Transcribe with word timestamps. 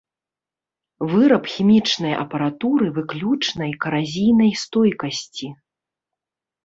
Выраб 1.09 1.43
хімічнай 1.55 2.13
апаратуры 2.23 2.87
выключнай 2.97 3.71
каразійнай 3.87 4.51
стойкасці. 4.67 5.47